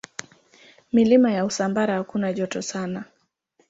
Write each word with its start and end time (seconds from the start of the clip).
Milima 0.93 1.31
ya 1.31 1.45
Usambara 1.45 1.93
hakuna 1.95 2.33
joto 2.33 2.61
sana. 2.61 3.05